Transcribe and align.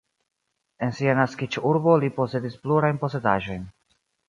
En 0.87 0.95
sia 0.99 1.13
naskiĝurbo 1.19 1.95
li 2.05 2.11
posedis 2.17 2.57
plurajn 2.65 3.03
posedaĵojn. 3.05 3.71